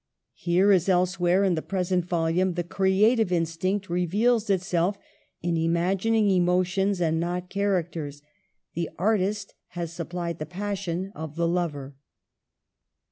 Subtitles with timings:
[0.33, 4.97] Here, as elsewhere in the present volume, the creative instinct re veals itself
[5.43, 8.23] in imagining emotions and not char acters.
[8.73, 11.93] The artist has supplied the passion of the lover.